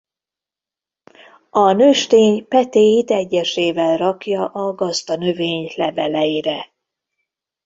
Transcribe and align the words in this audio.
A 1.49 1.71
nőstény 1.71 2.47
petéit 2.47 3.11
egyesével 3.11 3.97
rakja 3.97 4.45
a 4.45 4.73
gazdanövény 4.73 5.71
leveleire. 5.75 6.71